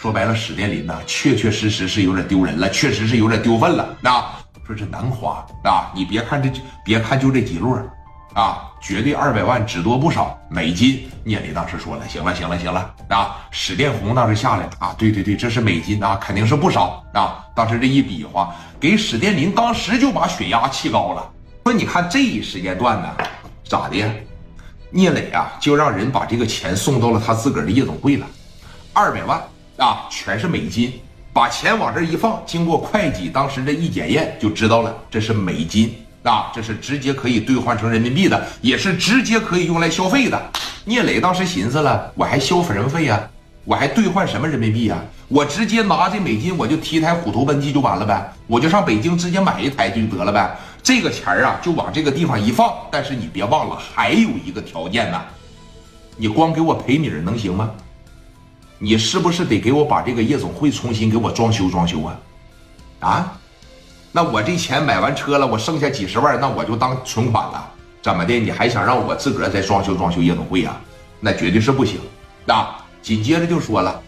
[0.00, 3.94] 说白了，史殿林呐，确确实实是有点丢人了，确实是有点丢份了。
[4.02, 6.50] 啊，说这难花啊，你别看这，
[6.82, 7.78] 别看就这几摞，
[8.32, 10.38] 啊，绝对二百万，只多不少。
[10.48, 12.94] 美金，聂磊当时说了，行了，行了，行了。
[13.10, 17.44] 啊，史殿红当时下来，啊，对对对，这是美金啊，肯定是不少啊。
[17.54, 21.30] 当时这一比划，给史殿林当时就把血压气高了。
[21.64, 23.08] 说你看这一时间段呢，
[23.68, 24.02] 咋的？
[24.90, 28.26] 聂磊啊，就让人把这个钱送到了他自个儿的夜总会了，
[28.94, 29.38] 二百万。
[29.80, 30.92] 啊，全是美金，
[31.32, 40.38] 把钱往这一放，经过会计当时这一检验，就知道了，这是美金啊，这是直接可以兑换成人民币的，也是直接可以用来消费的。
[40.84, 43.26] 聂磊当时寻思了，我还消什么费呀？
[43.64, 44.98] 我还兑换什么人民币呀？
[45.28, 50.54] 我直接拿这美金，我就提台虎头奔鸡就完了呗，我就上北京直接买一台就得了呗。
[50.82, 52.70] 这个钱啊，就往这个地方一放。
[52.90, 55.18] 但是你别忘了，还有一个条件呢，
[56.18, 57.70] 你光给我赔米能行吗？
[58.82, 62.18] 你是不是得给我把这个夜总会重新给我装修装修啊？
[63.00, 63.38] 啊，
[64.10, 67.70] 那我这钱买完车了，我剩下几十万，那我就当存款了。
[68.00, 68.40] 怎么的？
[68.40, 70.80] 你还想让我自个儿再装修装修夜总会啊？
[71.20, 72.00] 那绝对是不行。
[72.46, 72.66] 那
[73.02, 74.02] 紧接着就说了，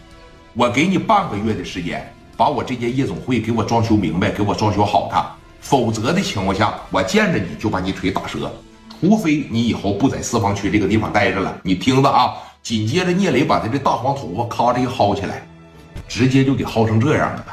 [0.55, 5.23] 我给你半个月的时间，把我这间夜总会给我装修明白，给我装修好它。
[5.61, 8.51] 否则的情况下，我见着你就把你腿打折。
[8.99, 11.55] 除非你以后不在四方区这个地方待着了。
[11.61, 12.33] 你听着啊。
[12.63, 15.45] 紧接着，聂磊把他这大黄头发咔这一薅起来，
[16.07, 17.45] 直接就给薅成这样了？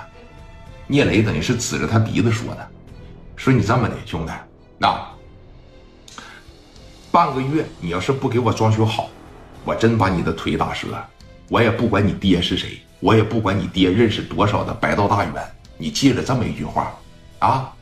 [0.87, 2.69] 聂磊等于是指着他鼻子说的
[3.35, 4.33] ：“说你这么的，兄弟，
[4.79, 5.05] 那
[7.11, 9.11] 半个月你要是不给我装修好，
[9.65, 10.87] 我真把你的腿打折。
[11.49, 15.33] 我也不管你爹是谁，我也不管你爹认识多少的白道大员，
[15.77, 16.95] 你记着这么一句话
[17.41, 17.73] 啊：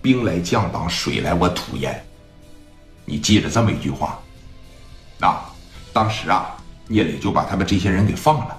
[0.00, 2.02] 兵来将挡，水来我土掩。
[3.04, 4.18] 你记着这么一句话，”
[5.96, 6.54] 当时啊，
[6.88, 8.54] 聂磊就把他们这些人给放了，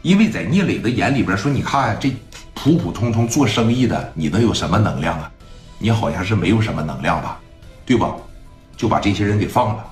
[0.00, 2.10] 因为在聂磊的眼里边说：“你看这
[2.54, 5.30] 普普通通做生意的，你能有什么能量啊？
[5.78, 7.38] 你好像是没有什么能量吧，
[7.84, 8.16] 对吧？”
[8.74, 9.84] 就把这些人给放了，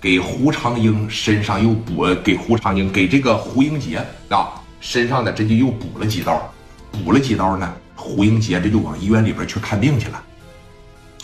[0.00, 4.48] 给胡长英身上又补，给胡长英给这个胡英杰啊
[4.80, 6.50] 身上的这就又补了几刀，
[6.92, 7.70] 补了几刀呢？
[7.94, 10.22] 胡英杰这就往医院里边去看病去了。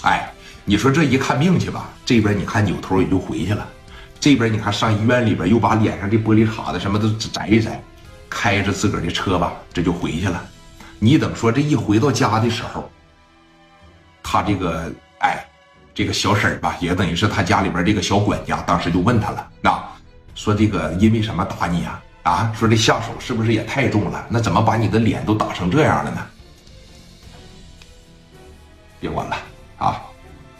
[0.03, 0.31] 哎，
[0.67, 3.67] 你说这一看病去吧，这边你看扭头也就回去了。
[4.23, 7.83] 这边你看上医院里边又把脸上这玻璃碴子什么都摘一摘，
[8.31, 10.41] 开着自个儿的车吧，这就回去了。
[11.01, 12.89] 你等说这一回到家的时候，
[14.23, 15.45] 他这个哎，
[15.93, 19.85] 这个小婶儿吧，也等于是他家里边这个小管家，当时就问他了，那
[20.37, 22.01] 说这个因为什么打你呀？
[22.23, 24.25] 啊，说这下手是不是也太重了？
[24.29, 26.27] 那怎么把你的脸都打成这样了呢？
[29.01, 29.37] 别管了
[29.79, 30.01] 啊，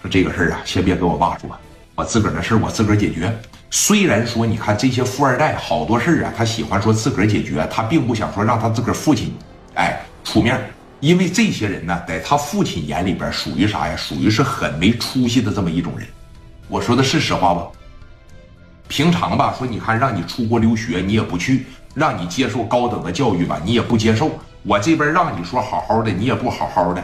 [0.03, 1.49] 说这个事儿啊，先别给我爸说。
[1.95, 3.33] 我自个儿的事儿，我自个儿解决。
[3.75, 9.33] 虽然说，你看这些富二代好多事儿啊，他喜欢说自个儿解决，他并不想说让他自个儿父亲，
[9.75, 10.61] 哎，出面。
[11.01, 13.97] 因为这些人呢，在他父亲眼里边属于啥呀？
[13.97, 16.07] 属于是很没出息的这么一种人。
[16.69, 17.67] 我说的是实话吧？
[18.89, 21.61] 平常吧，说你看让你出国留学，你也不去；
[21.95, 24.33] 让你接受高等的教育吧，你也不接受。
[24.65, 27.03] 我这边让你说好好的，你也不好好的。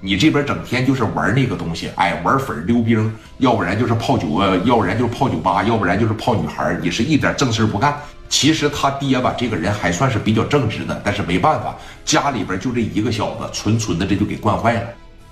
[0.00, 7.96] 你这边整天就是玩那个东西，哎，玩粉溜冰，要不然就是泡酒啊，要不然就是泡酒吧，要不然就是泡女孩，你是一点正事不干。
[8.28, 14.82] 其实他爹吧，这个人还算是比较正直的，但是没办法，家里边就这一个小子，纯纯的这就给惯坏了。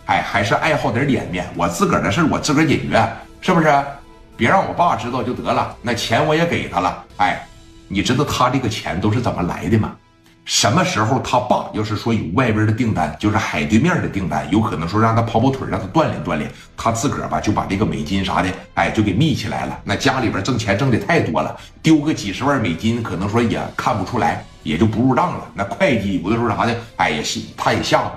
[0.07, 3.07] 哎，还是爱好点脸面，我自个儿的事我自个儿解决，
[3.41, 3.73] 是不是？
[4.37, 5.75] 别让我爸知道就得了。
[5.81, 7.47] 那钱我也给他了，哎，
[7.89, 9.93] 你知道他这个钱都是怎么来的吗？
[10.47, 19.77] 什么时候他爸要是说有外边的订单，就是海对面的订单，有可能说让他跑跑腿，让他锻炼锻炼，他自个儿吧就把这个美金啥的，哎，就给密起来了。
[19.83, 25.45] 那家里边挣钱挣的太多了，丢个几十万美金，可能说也看不出来，也就不入账了。
[25.53, 27.23] 那会计有的时候啥的，哎，呀
[27.57, 28.11] 他也吓唬。